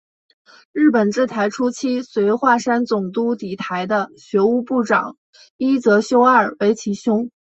[0.71, 5.15] 日本治台初期随桦山总督抵台的学务部长
[5.57, 7.29] 伊泽修二为其兄。